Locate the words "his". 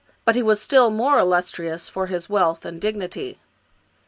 2.07-2.27